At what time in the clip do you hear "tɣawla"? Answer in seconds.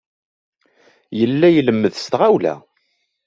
2.11-2.55